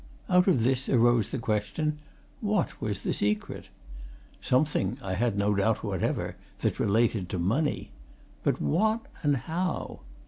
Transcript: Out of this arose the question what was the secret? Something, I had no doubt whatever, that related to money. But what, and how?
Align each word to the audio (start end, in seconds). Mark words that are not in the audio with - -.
Out 0.27 0.47
of 0.47 0.63
this 0.63 0.89
arose 0.89 1.29
the 1.29 1.37
question 1.37 1.99
what 2.39 2.81
was 2.81 3.03
the 3.03 3.13
secret? 3.13 3.69
Something, 4.41 4.97
I 4.99 5.13
had 5.13 5.37
no 5.37 5.53
doubt 5.53 5.83
whatever, 5.83 6.37
that 6.61 6.79
related 6.79 7.29
to 7.29 7.37
money. 7.37 7.91
But 8.41 8.59
what, 8.59 9.01
and 9.21 9.37
how? 9.37 9.99